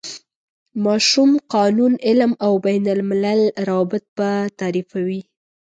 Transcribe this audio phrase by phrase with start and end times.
[0.83, 5.21] ماشوم، قانون، علم او بین الملل روابط به تعریفوي.